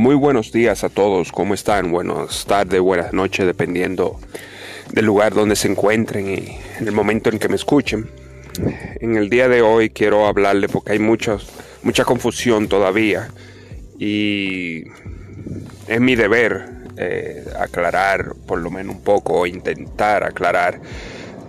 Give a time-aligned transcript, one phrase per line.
[0.00, 1.90] Muy buenos días a todos, ¿cómo están?
[1.90, 4.18] Buenas tardes, buenas noches, dependiendo
[4.90, 8.08] del lugar donde se encuentren y en el momento en que me escuchen.
[8.98, 11.36] En el día de hoy quiero hablarle porque hay mucha
[12.06, 13.28] confusión todavía
[13.98, 14.84] y
[15.86, 16.64] es mi deber
[16.96, 20.80] eh, aclarar por lo menos un poco o intentar aclarar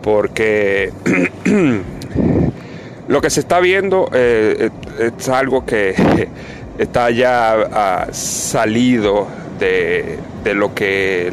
[0.04, 0.92] porque
[3.08, 5.96] lo que se está viendo eh, es algo que
[6.82, 9.28] está ya ah, salido
[9.60, 10.18] de,
[10.56, 11.32] lo que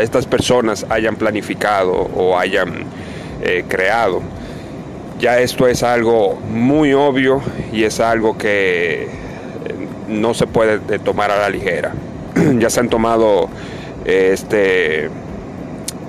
[0.00, 2.84] estas personas hayan planificado o hayan
[3.42, 4.20] eh, creado.
[5.18, 7.40] Ya esto es algo muy obvio
[7.72, 9.08] y es algo que eh,
[10.08, 11.92] no se puede tomar a la ligera.
[12.58, 13.48] ya se han tomado
[14.04, 15.08] este,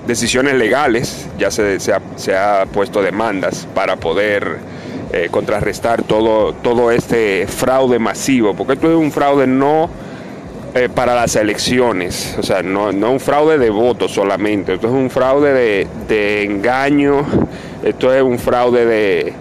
[0.06, 4.73] decisiones legales, ya se, se, ha, se ha puesto demandas para poder
[5.16, 9.88] eh, contrarrestar todo, todo este fraude masivo, porque esto es un fraude no
[10.74, 14.94] eh, para las elecciones, o sea, no, no un fraude de votos solamente, esto es
[14.94, 17.28] un fraude de, engaño,
[17.84, 19.34] esto es un fraude de,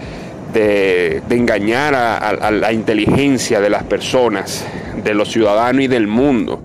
[0.52, 4.66] de, engañar a, la inteligencia de las personas,
[5.02, 6.62] de los ciudadanos y del mundo.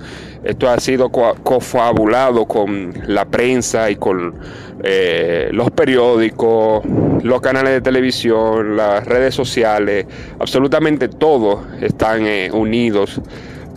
[0.47, 4.33] Esto ha sido cofabulado con la prensa y con
[4.81, 6.85] eh, los periódicos,
[7.21, 10.05] los canales de televisión, las redes sociales,
[10.39, 13.19] absolutamente todos están eh, unidos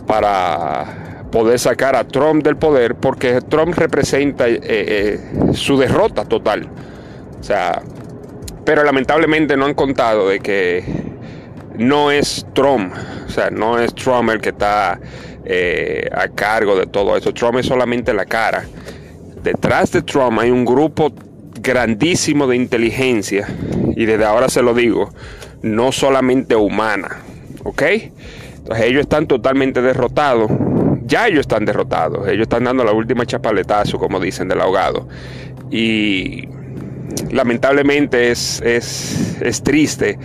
[0.07, 5.19] para poder sacar a Trump del poder porque Trump representa eh,
[5.51, 6.69] su derrota total.
[7.37, 7.81] O sea,
[8.63, 10.85] pero lamentablemente no han contado de que
[11.77, 12.93] no es Trump,
[13.27, 14.99] o sea, no es Trump el que está
[16.15, 17.33] a cargo de todo eso.
[17.33, 18.65] Trump es solamente la cara
[19.43, 21.11] detrás de Trump hay un grupo
[21.61, 23.47] grandísimo de inteligencia,
[23.95, 25.09] y desde ahora se lo digo,
[25.61, 27.17] no solamente humana,
[27.63, 27.81] ¿ok?
[28.57, 30.51] Entonces ellos están totalmente derrotados,
[31.05, 35.07] ya ellos están derrotados, ellos están dando la última chapaletazo, como dicen, del ahogado.
[35.69, 36.47] Y
[37.31, 40.17] lamentablemente es, es, es triste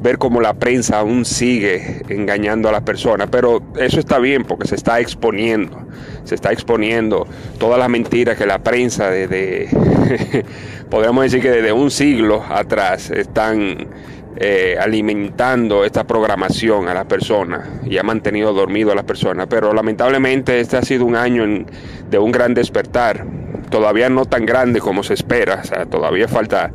[0.00, 4.68] ver cómo la prensa aún sigue engañando a las personas, pero eso está bien porque
[4.68, 5.86] se está exponiendo,
[6.24, 7.26] se está exponiendo
[7.58, 9.68] todas las mentiras que la prensa desde,
[10.90, 13.88] podríamos decir que desde un siglo atrás están
[14.36, 19.72] eh, alimentando esta programación a las personas y ha mantenido dormido a las personas, pero
[19.74, 21.44] lamentablemente este ha sido un año
[22.08, 23.26] de un gran despertar,
[23.68, 26.70] todavía no tan grande como se espera, o sea, todavía falta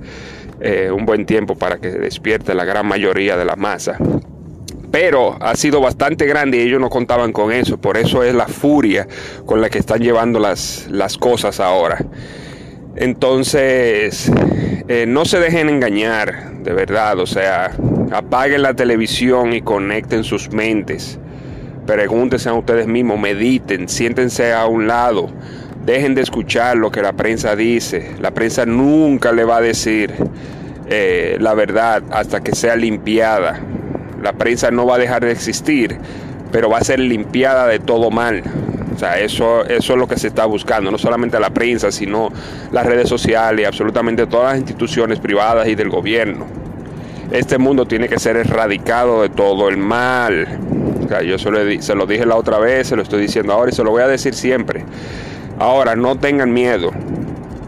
[0.59, 3.97] eh, un buen tiempo para que despierte la gran mayoría de la masa.
[4.91, 7.78] Pero ha sido bastante grande y ellos no contaban con eso.
[7.80, 9.08] Por eso es la furia
[9.46, 11.97] con la que están llevando las, las cosas ahora.
[12.96, 14.31] Entonces,
[14.88, 17.19] eh, no se dejen engañar, de verdad.
[17.19, 17.72] O sea,
[18.12, 21.19] apaguen la televisión y conecten sus mentes.
[21.88, 25.30] Pregúntense a ustedes mismos, mediten, siéntense a un lado
[25.85, 28.16] Dejen de escuchar lo que la prensa dice.
[28.21, 30.13] La prensa nunca le va a decir
[30.88, 33.59] eh, la verdad hasta que sea limpiada.
[34.21, 35.97] La prensa no va a dejar de existir,
[36.51, 38.44] pero va a ser limpiada de todo mal.
[38.95, 42.31] O sea, eso, es lo que se está buscando, no solamente la prensa, sino
[42.71, 46.45] las redes sociales, absolutamente todas las instituciones privadas y del gobierno.
[47.31, 50.59] Este mundo tiene que ser erradicado de todo el mal.
[51.03, 51.50] O sea, yo se
[51.95, 54.07] lo dije la otra vez, se lo estoy diciendo ahora y se lo voy a
[54.07, 54.85] decir siempre.
[55.59, 56.91] Ahora, no tengan miedo.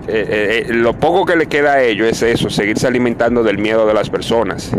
[0.07, 3.57] Eh, eh, eh, lo poco que le queda a ellos es eso, seguirse alimentando del
[3.57, 4.71] miedo de las personas.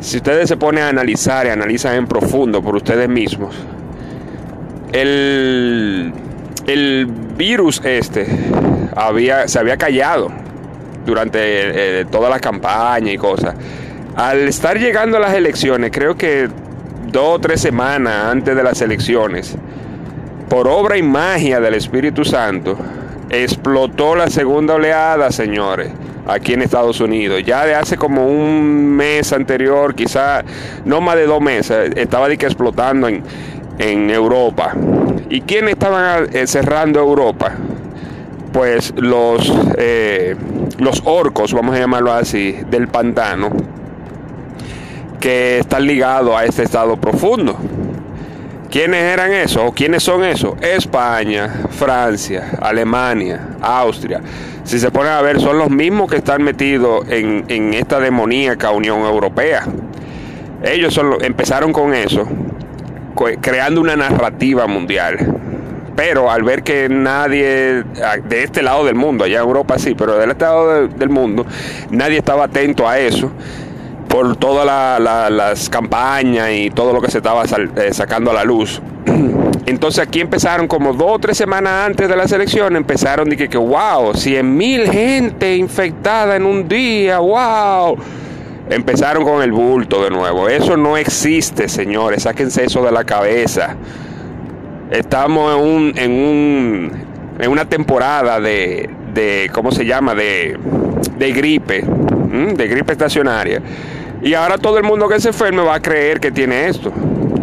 [0.00, 3.54] Si ustedes se ponen a analizar y analizan en profundo por ustedes mismos,
[4.92, 6.12] el,
[6.66, 8.26] el virus este
[8.96, 10.28] había, se había callado
[11.06, 13.54] durante toda la campaña y cosas.
[14.16, 16.48] Al estar llegando a las elecciones, creo que
[17.12, 19.56] dos o tres semanas antes de las elecciones,
[20.50, 22.76] por obra y magia del Espíritu Santo,
[23.30, 25.92] explotó la segunda oleada, señores,
[26.26, 27.44] aquí en Estados Unidos.
[27.46, 30.42] Ya de hace como un mes anterior, quizá
[30.84, 33.22] no más de dos meses, estaba de que explotando en,
[33.78, 34.74] en Europa.
[35.30, 37.52] ¿Y quiénes estaban eh, cerrando Europa?
[38.52, 40.34] Pues los, eh,
[40.78, 43.50] los orcos, vamos a llamarlo así, del pantano,
[45.20, 47.56] que están ligados a este estado profundo.
[48.70, 50.54] ¿Quiénes eran esos o quiénes son esos?
[50.60, 54.20] España, Francia, Alemania, Austria.
[54.62, 59.00] Si se ponen a ver, son los mismos que están metidos en, esta demoníaca Unión
[59.00, 59.64] Europea.
[60.62, 62.28] Ellos empezaron con eso,
[63.40, 65.18] creando una narrativa mundial.
[65.96, 67.82] Pero al ver que nadie,
[68.28, 71.44] de este lado del mundo, allá en Europa sí, pero del este lado del mundo,
[71.90, 73.32] nadie estaba atento a eso
[74.10, 78.82] por todas las campañas y todo lo que se estaba eh, sacando a la luz.
[79.66, 83.56] Entonces aquí empezaron como dos o tres semanas antes de las elecciones, empezaron de que,
[83.56, 87.96] wow, 100 mil gente infectada en un día, wow.
[88.68, 90.48] Empezaron con el bulto de nuevo.
[90.48, 92.24] Eso no existe, señores.
[92.24, 93.76] Sáquense eso de la cabeza.
[94.90, 96.92] Estamos en un, en un,
[97.38, 100.16] en una temporada de, de ¿cómo se llama?
[100.16, 100.56] De
[101.16, 103.62] gripe, de gripe estacionaria.
[104.22, 106.92] Y ahora todo el mundo que se enferme va a creer que tiene esto.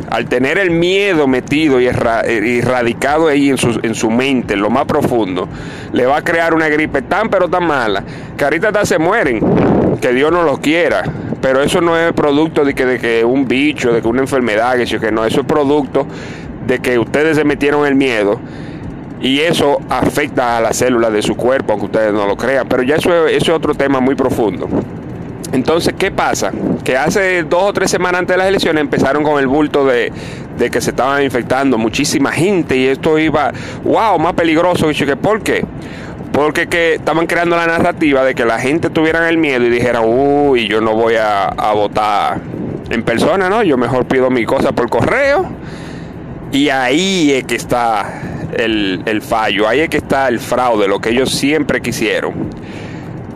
[0.10, 4.70] Al tener el miedo metido y erradicado ahí en su, en su mente, en lo
[4.70, 5.50] más profundo,
[5.92, 8.04] le va a crear una gripe tan pero tan mala
[8.38, 9.42] que ahorita hasta se mueren,
[10.00, 11.04] que Dios no los quiera.
[11.42, 14.78] Pero eso no es producto de que, de que un bicho, de que una enfermedad,
[14.78, 16.08] que, que no, eso es producto
[16.66, 18.40] de que ustedes se metieron el miedo
[19.22, 22.68] y eso afecta a las células de su cuerpo, aunque ustedes no lo crean.
[22.68, 24.68] Pero ya eso es otro tema muy profundo.
[25.54, 26.52] Entonces, ¿qué pasa?
[26.84, 30.12] Que hace dos o tres semanas antes de las elecciones empezaron con el bulto de,
[30.58, 33.52] que se estaban infectando muchísima gente y esto iba,
[33.84, 34.88] wow, más peligroso.
[35.22, 35.66] ¿Por qué?
[36.32, 40.02] Porque que estaban creando la narrativa de que la gente tuviera el miedo y dijera,
[40.02, 42.40] uy, yo no voy a, a votar
[42.90, 43.64] en persona, ¿no?
[43.64, 45.46] Yo mejor pido mi cosa por correo.
[46.52, 48.22] Y ahí es que está
[48.56, 52.34] el, el fallo, ahí es que está el fraude, lo que ellos siempre quisieron.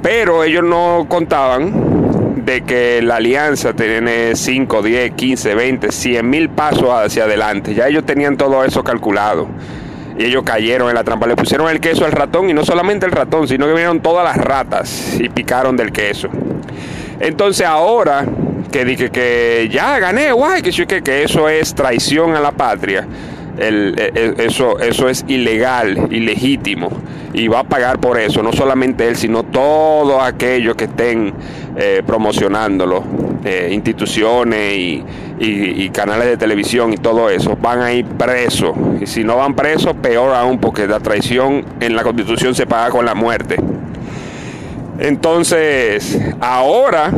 [0.02, 6.50] Pero ellos no contaban de que la alianza tiene 5, 10, 15, 20, 100 mil
[6.50, 7.74] pasos hacia adelante.
[7.74, 9.48] Ya ellos tenían todo eso calculado.
[10.18, 11.28] Y ellos cayeron en la trampa.
[11.28, 14.24] Le pusieron el queso al ratón y no solamente el ratón, sino que vinieron todas
[14.24, 16.30] las ratas y picaron del queso.
[17.20, 18.26] Entonces ahora
[18.72, 23.06] que dije que ya gané, guay, que, que, eso es traición a la patria
[23.58, 26.90] el, e, e, eso, eso es ilegal, ilegítimo,
[27.34, 31.34] y va a pagar por eso, no solamente él, sino todos aquellos que estén
[31.76, 33.04] eh, promocionándolo,
[33.44, 35.04] eh, instituciones y,
[35.40, 39.56] y, canales de televisión y todo eso, van a ir presos, y si no van
[39.56, 43.58] presos, peor aún, porque la traición en la constitución se paga con la muerte.
[45.00, 47.12] Entonces, ahora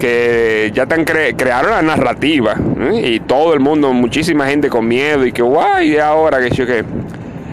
[0.00, 3.12] que ya están crearon la narrativa ¿eh?
[3.14, 6.84] y todo el mundo, muchísima gente con miedo y que guay, ahora que yo que.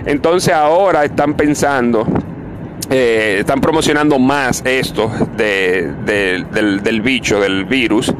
[0.05, 2.07] Entonces ahora están pensando,
[2.89, 8.13] eh, están promocionando más esto de, del, bicho, del virus.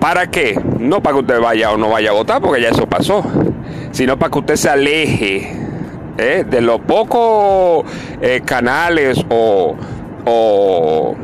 [0.00, 0.60] ¿Para qué?
[0.78, 3.24] No para que usted vaya o no vaya a votar, porque ya eso pasó,
[3.90, 5.52] sino para que usted se aleje
[6.18, 6.44] ¿eh?
[6.48, 7.84] de los pocos
[8.44, 9.74] canales o,
[10.24, 11.16] o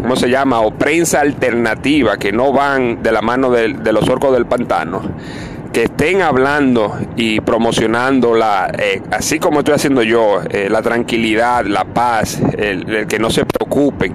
[0.00, 0.60] ¿cómo se llama?
[0.60, 5.02] O prensa alternativa que no van de la mano de, los orcos del pantano,
[5.72, 11.64] que estén hablando y promocionando la, eh, así como estoy haciendo yo, eh, la tranquilidad,
[11.66, 14.14] la paz, el, que no se preocupen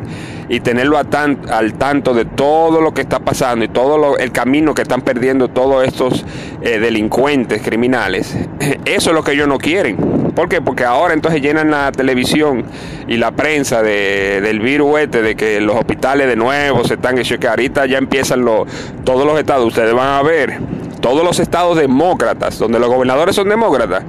[0.50, 4.82] y tenerlo al tanto de todo lo que está pasando y todo el camino que
[4.82, 6.26] están perdiendo todos estos
[6.62, 8.36] eh, delincuentes criminales.
[8.86, 10.62] Eso es lo que ellos no quieren ¿Por qué?
[10.62, 12.66] Porque ahora entonces llenan la televisión
[13.08, 17.18] y la prensa de, del virus este, de que los hospitales de nuevo se están
[17.18, 18.44] hechos, que ahorita ya empiezan
[19.04, 20.60] todos los estados, ustedes van a ver,
[21.02, 24.04] todos los estados demócratas, donde los gobernadores son demócratas,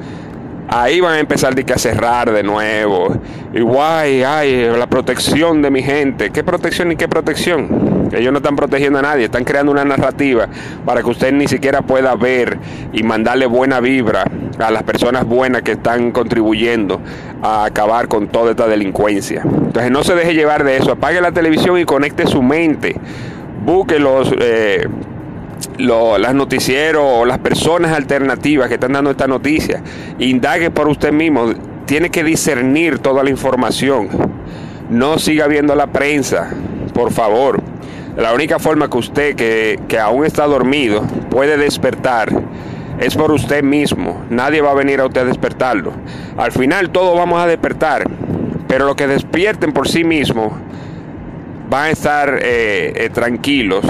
[0.83, 3.17] ahí van a empezar a cerrar de nuevo.
[3.53, 6.31] Y guay, ay, la protección de mi gente.
[6.31, 8.09] ¿Qué protección y qué protección?
[8.13, 10.49] Ellos no están protegiendo a nadie, están creando una narrativa
[10.85, 12.59] para que usted ni siquiera pueda ver
[12.93, 14.25] y mandarle buena vibra
[14.59, 17.01] a las personas buenas que están contribuyendo
[17.43, 19.43] a acabar con toda esta delincuencia.
[19.43, 22.97] Entonces no se deje llevar de eso, apague la televisión y conecte su mente.
[23.65, 24.33] Busque los...
[24.39, 24.87] Eh,
[25.79, 29.83] las noticieros o las personas alternativas que están dando esta noticia.
[30.19, 31.53] Indague por usted mismo.
[31.87, 34.09] Tiene que discernir toda la información.
[34.91, 36.51] No siga viendo la prensa,
[36.93, 37.61] por favor.
[38.17, 42.31] La única forma que usted, que, que aún está dormido, puede despertar
[42.99, 44.25] es por usted mismo.
[44.31, 45.93] Nadie va a venir a usted a despertarlo.
[46.37, 48.05] Al final todos vamos a despertar,
[48.69, 50.53] pero los que despierten por sí mismos
[51.69, 53.85] van a estar eh, eh, tranquilos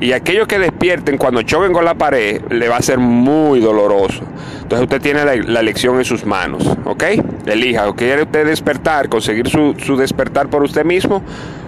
[0.00, 4.22] y aquellos que despierten cuando choquen con la pared, le va a ser muy doloroso.
[4.62, 7.04] Entonces usted tiene la, elección en sus manos, ¿ok?
[7.46, 11.22] Elija, ¿o quiere usted despertar, conseguir su, despertar por usted mismo?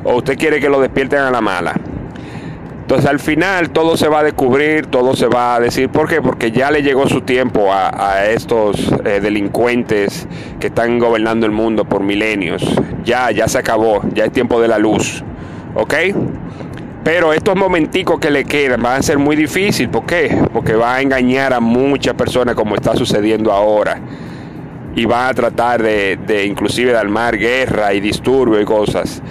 [0.04, 1.74] ¿O usted quiere que lo despierten a la mala?
[2.82, 5.88] Entonces al final todo se va a descubrir, todo se va a decir.
[5.88, 6.20] ¿Por qué?
[6.20, 10.26] Porque ya le llegó su tiempo a, estos eh, delincuentes
[10.58, 12.64] que están gobernando el mundo por milenios.
[13.04, 15.22] Ya, ya se acabó, ya es tiempo de la luz.
[15.74, 15.94] ¿Ok?
[17.02, 19.90] Pero estos momenticos que le quedan van a ser muy difíciles.
[19.90, 20.36] ¿Por qué?
[20.52, 23.98] Porque va a engañar a muchas personas como está sucediendo ahora.
[24.94, 29.22] Y va a tratar de, de inclusive de armar guerra y disturbio y cosas.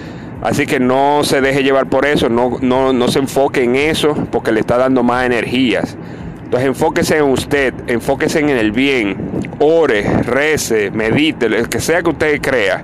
[0.42, 4.16] Así que no se deje llevar por eso, no, no, no se enfoque en eso
[4.32, 5.98] porque le está dando más energías.
[6.46, 9.18] Entonces enfóquese en usted, enfóquese en el bien,
[9.60, 12.84] ore, rece, medite, lo que sea que usted crea,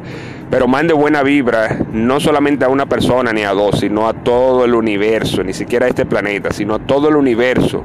[0.50, 4.66] pero mande buena vibra no solamente a una persona ni a dos, sino a todo
[4.66, 7.84] el universo, ni siquiera a este planeta, sino a todo el universo,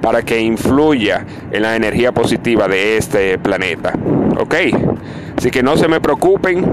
[0.00, 3.92] para que influya en la energía positiva de este planeta.
[4.38, 4.54] ¿Ok?
[5.36, 6.64] Así que no se me preocupen,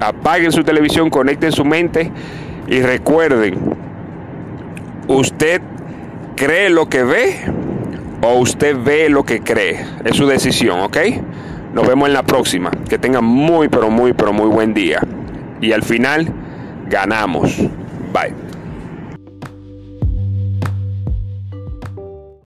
[0.00, 2.10] apaguen su televisión, conecten su mente
[2.66, 3.58] y recuerden,
[5.08, 5.60] usted
[6.36, 7.36] cree lo que ve
[8.22, 9.84] o usted ve lo que cree.
[10.04, 10.96] Es su decisión, ¿ok?
[11.76, 12.70] Nos vemos en la próxima.
[12.88, 15.02] Que tengan muy, pero muy, pero muy buen día.
[15.60, 16.26] Y al final,
[16.88, 17.54] ganamos.
[18.14, 18.45] Bye.